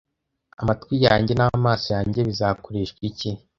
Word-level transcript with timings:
amatwi 0.61 0.95
yanjye 1.05 1.33
n'amaso 1.35 1.87
yanjye 1.95 2.19
bizakoreshwa 2.27 2.99
iki 3.09 3.29